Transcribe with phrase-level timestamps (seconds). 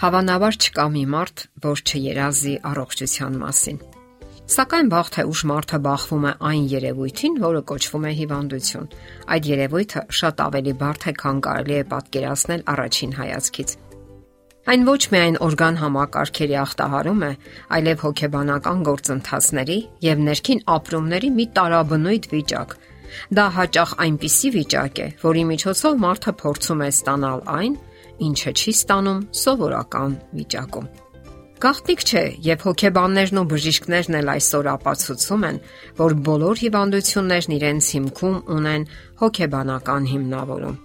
[0.00, 3.80] Հավանաբար չկա մի մարդ, որ չերազի առողջության մասին։
[4.50, 8.86] Սակայն վաղ թե ուշ մարդը բախվում է այն երևույթին, որը կոչվում է հիվանդություն։
[9.36, 13.74] Այդ երևույթը շատ ավելի բարդ է, քան կարելի է պատկերացնել առաջին հայացքից։
[14.70, 17.32] Այն ոչ միայն օրգան համակարգերի ախտահարում է,
[17.76, 19.78] այլև հոգեբանական գործընթացների
[20.08, 22.74] եւ ներքին ապրումների մի տարաբնույթ վիճակ։
[23.36, 27.74] Դա հաճախ այնպիսի վիճակ է, որի միջոցով մարդը փորձում է ստանալ այն,
[28.30, 30.90] ինչը չի ստանում սովորական վիճակում։
[31.60, 35.58] Գաղտնիք չէ, եւ հոգեբաններն ու բժիշկներն էլ այսօր ապացուցում են,
[35.98, 38.86] որ բոլոր հիվանդություններն իրենց հիմքում ունեն
[39.20, 40.78] հոգեբանական հիմնավորում։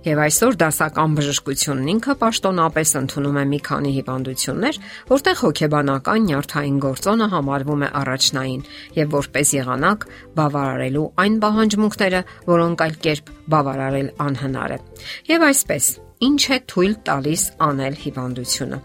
[0.00, 4.78] Եվ այսօր դասական բժշկությունն ինքը պաշտոնապես ընդունում է մի քանի հիվանդություններ,
[5.12, 8.62] որտեղ հոգեբանական նյարդային գործոնը համարվում է առաջնային
[8.96, 14.84] եւ որպես եղանակ բավարարելու այն պահանջմունքները, որոնք այլ կերպ բավարարել անհնար է։
[15.36, 18.78] Եվ այսպես, ինչ է թույլ տալիս անել հիվանդությունը։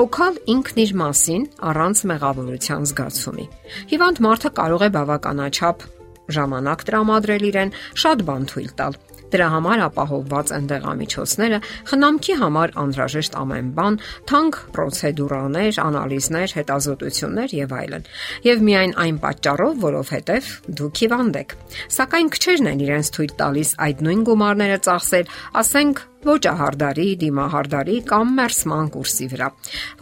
[0.00, 3.46] Հոգալ ինքն իր մասին առանց մեղավորության զգացումի։
[3.90, 5.86] Հիվանդ մարդը կարող է բավականաչափ
[6.30, 7.72] ժամանակ տրամադրել իրեն,
[8.04, 8.98] շատ բան թույլ տալ,
[9.30, 11.58] Դրա համար ապահովված են դեղամիջոցները,
[11.90, 18.08] խնամքի համար անհրաժեշտ ամեն բան, թանկ պրոցեդուրաներ, անալիզներ, հետազոտություններ եւ այլն։
[18.50, 21.58] Եվ միայն այն պատճառով, որովհետեւ դուք հիվանդ եք։
[22.00, 28.90] Սակայն քչերն են իրենց թույլ տալիս այդ նույն գումարները ծախսել, ասենք ոճահարդարի, դիմահարդարի կամ մերսման
[28.94, 29.48] կուրսի վրա։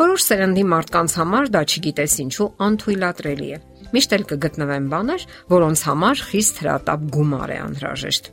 [0.03, 3.61] Որոշ սերնդի մարդկանց համար դա չգիտես ինչու անթույլատրելի է
[3.95, 8.33] միշտ էլ կգտնվեն բաներ, որոնց համար խիստ հրատապ գումար է անհրաժեշտ։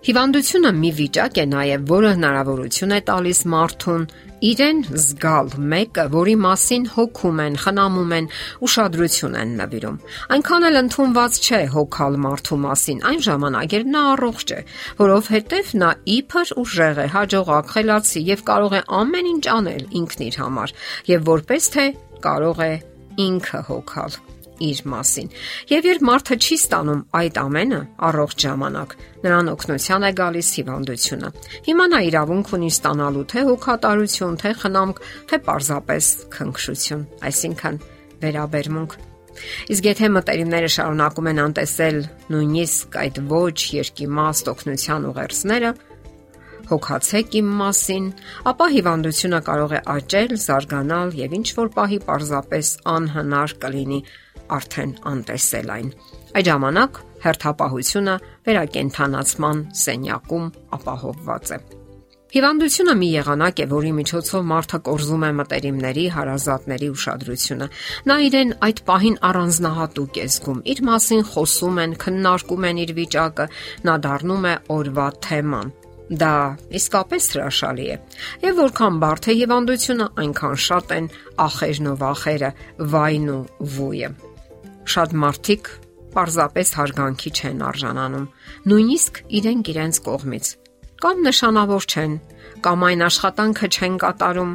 [0.00, 4.06] Հիվանդությունը մի վիճակ է նաև, որը հնարավորություն է տալիս մարդուն.
[4.50, 8.28] Իրեն զգալ մեկը, որի մասին հոգում են, խնամում են,
[8.64, 9.98] ուշադրություն են նվիրում։
[10.36, 14.60] Այնքան էլ ընդունված չէ հոգալ մարդու մասին, այն ժամանակ երբ նա առողջ է,
[15.04, 20.42] որովհետև նա իբր ուժեղ է, հաջողակ, խելացի եւ կարող է ամեն ինչ անել ինքն իր
[20.46, 20.76] համար
[21.12, 21.88] եւ որպես թե
[22.24, 22.74] կարող է
[23.28, 24.20] ինքը հոգալ
[24.68, 25.28] իր մասին։
[25.70, 31.30] Եվ երբ մարդը չի ստանում այդ ամենը առողջ ժամանակ, նրան օգնության է գալիս հիվանդությունը։
[31.68, 37.80] Հիմա նա իրավունք ունի ստանալու թե հոգատարություն, թե խնամք, թե պարզապես քնքշություն, այսինքն
[38.20, 38.98] վերաբերմունք
[39.72, 41.98] Իսկ եթե մտերիմները շարունակում են անտեսել
[42.34, 45.70] նույնիսկ այդ ոչ երկիմաստ օգնության ուղերձները,
[46.70, 48.08] հոգացեք իմ մասին,
[48.50, 54.00] ապա հիվանդությունը կարող է աճել, զարգանալ եւ ինչ որ պահի պարզապես անհնար կլինի
[54.58, 55.92] արդեն անտեսել այն։
[56.30, 58.14] Այդ ժամանակ հերթապահությունը
[58.48, 61.60] վերակենթանացման սենյակում ապահովված է։
[62.30, 67.66] Հիվանդությունը մի եղանակ է, որի միջոցով մարդը կորզում է մտերիմների, հարազատների ուշադրությունը։
[68.06, 73.48] Նա իրեն այդ պահին առանձնահատուկ է զգում։ Իր մասին խոսում են, քննարկում են իր վիճակը,
[73.90, 75.76] նա դառնում է օրվա թեման։
[76.22, 76.32] Դա
[76.78, 78.00] իսկապես հրաշալի է։
[78.46, 81.12] Եվ որքան բարդ է հիվանդությունը, այնքան շատ են
[81.50, 82.56] ախերն ու վախերը,
[82.94, 83.44] վայն ու
[83.74, 84.16] վույը
[84.90, 85.70] շատ մարդիկ
[86.14, 88.26] պարզապես հարգանքի չեն արժանանում,
[88.70, 90.48] նույնիսկ իրենք իրենց կողմից։
[91.00, 92.16] Կամ նշանավոր չեն,
[92.64, 94.50] կամ այն աշխատանքը չեն կատարում,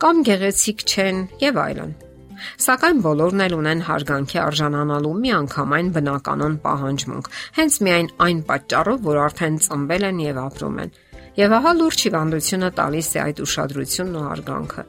[0.00, 1.92] կամ գեղեցիկ չեն եւ այլն։
[2.40, 7.28] Սակայն բոլորն էլ ունեն հարգանքի արժանանալու միանգամայն բնականon պահանջմունք,
[7.58, 10.94] հենց միայն այն պատճառով, որ արդեն ծնվել են եւ ապրում են։
[11.40, 14.86] Եվ ահա լուրջ հիվանդությունը տալիս է այդ ուշադրությունն ու հարգանքը։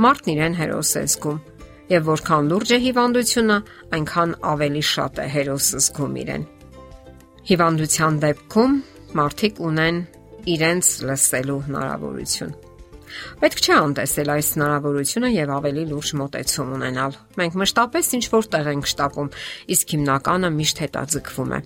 [0.00, 1.40] Մարդն իրեն հերոս է զգում,
[1.90, 3.58] եւ որքան լուրջ է հիվանդությունը,
[3.96, 6.44] այնքան ավելի շատ է հերոսը զգում իրեն։
[7.50, 8.74] Հիվանդության դեպքում
[9.20, 9.96] մարդիկ ունեն
[10.54, 12.52] իրենց լսելու հնարավորություն։
[13.40, 18.70] Պետք չէ անտեսել այս հնարավորությունը եւ ավելի լուրջ մոտեցում ունենալ։ Մենք մշտապես ինչ որ տեղ
[18.70, 19.32] ենք շտապում,
[19.74, 21.60] իսկ հիմնականը միշտ հետաձգվում է։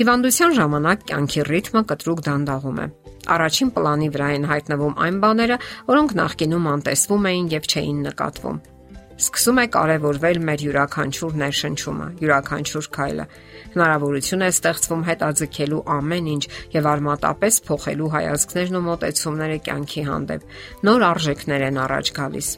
[0.00, 2.88] Հիվանդության ժամանակ կյանքի ռիթմը կտրուկ դանդաղում է։
[3.36, 5.60] Առաջին պլանի վրա են հայտնվում այն բաները,
[5.92, 8.60] որոնք նախկինում անտեսվում էին եւ չէին նկատվում
[9.18, 13.24] սկսում է կարևորվել մեր յուրաքանչյուր ներշնչումը, յուրաքանչյուր քայլը։
[13.72, 16.44] Հնարավորություն է ստեղծվում հետաձգելու ամեն ինչ
[16.76, 20.46] եւ արմատապես փոխելու հայացքներն ու մոտեցումները կյանքի հանդեպ։
[20.86, 22.48] Նոր արժեքներ են առաջ գալիս։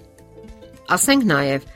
[1.00, 1.66] Ասենք նաեւ,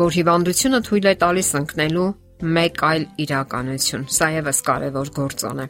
[0.00, 2.10] որ հիվանդությունը թույլ է տալիս ընկնելու
[2.40, 5.66] մեկ այլ իրականություն։ Սա եւս կարևոր գործոն է։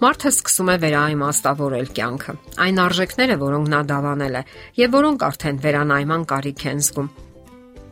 [0.00, 2.32] Մարդը սկսում է վերաիմաստավորել կյանքը։
[2.64, 4.46] Այն արժեքները, որոնք նա դավանել է
[4.80, 7.10] եւ որոնք արդեն վերանայման կարիք են զգում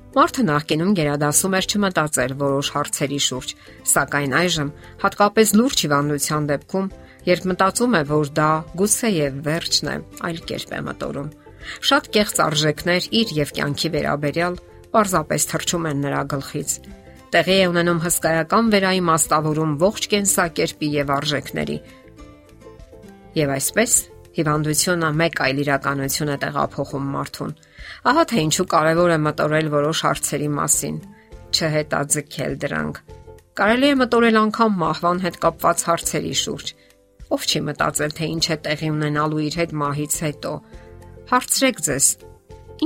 [0.08, 3.50] Մարդը նախկինում գերադասում էր չմտածել որոշ հարցերի շուրջ,
[3.92, 4.70] սակայն այժմ,
[5.02, 6.88] հատկապես լուրջ հիվանդության դեպքում,
[7.28, 8.48] երբ մտածում է, որ դա
[8.80, 9.96] գուցե եւ վերջն է,
[10.28, 11.30] այլ կերպ է մտորում։
[11.88, 14.60] Շատ կեղծ արժեքներ իր եւ կյանքի վերաբերյալ
[14.96, 16.70] պարզապես թրջում են նրա գլխից։
[17.28, 21.76] Տեղի է ունենում հսկայական վերաիմաստավորում ողջ կենսակերպի եւ արժեքների։
[23.36, 23.92] Եվ այսպես
[24.38, 27.54] Հիվանդությունը մեկ այլ իրականություն է տեղափոխում մարդուն։
[28.08, 30.98] Ահա թե ինչու կարևոր է մտորել որոշ հարցերի մասին,
[31.54, 33.00] չհետաձգել դրանք։
[33.58, 36.72] Կարելի է մտորել անգամ մահվան հետ կապված հարցերի շուրջ։
[37.28, 40.52] Ով չի մտածել, թե ինչ է տեղի ունենալու իր հետ մահից հետո։
[41.32, 42.06] Հարցրեք ձեզ,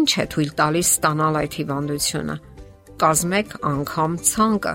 [0.00, 2.36] ինչ է թույլ տալիս ստանալ այդ հիվանդությունը։
[3.02, 4.74] Կազմեք անգամ ցանկը,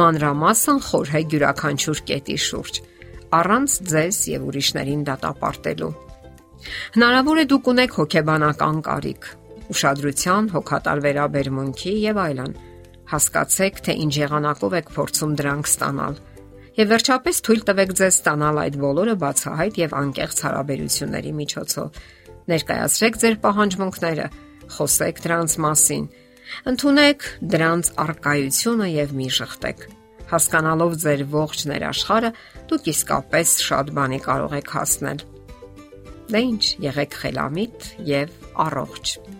[0.00, 2.80] մանրամասն խորհեք յուրաքանչյուր կետի շուրջ,
[3.40, 5.92] առանց ձեզ եւ ուրիշներին դատապարտելու։
[6.94, 9.28] Հնարավոր է դուք ունեք հոգեբանական կարիք,
[9.74, 12.56] ուշադրության, հոգատար վերաբերմունքի եւ այլն։
[13.10, 16.18] Հասկացեք, թե ինչ եղանակով եք փորձում դրանք ստանալ։
[16.80, 21.98] Եվ վերջապես թույլ տվեք ձեզ ստանալ այդ բոլորը բացահայտ եւ անկեղծ հարաբերությունների միջոցով։
[22.50, 24.26] Ներկայացրեք ձեր պահանջմունքները,
[24.76, 26.04] խոսեք դրանց մասին,
[26.70, 29.84] ընդունեք դրանց արկայությունը եւ մի շղթեք։
[30.30, 32.30] Հասկանալով ձեր ողջ ներաշխարը,
[32.70, 35.26] դուք իսկապես շատ բանի կարող եք հասնել։
[36.30, 38.40] Դե ինչ, եղեք խելամիտ եւ
[38.70, 39.39] առողջ։